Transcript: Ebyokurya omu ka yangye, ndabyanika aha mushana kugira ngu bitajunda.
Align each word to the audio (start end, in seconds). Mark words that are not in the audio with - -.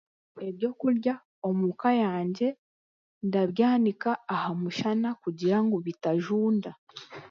Ebyokurya 0.47 1.13
omu 1.47 1.69
ka 1.81 1.91
yangye, 2.03 2.49
ndabyanika 3.27 4.11
aha 4.33 4.51
mushana 4.61 5.09
kugira 5.21 5.57
ngu 5.63 5.77
bitajunda. 5.85 6.71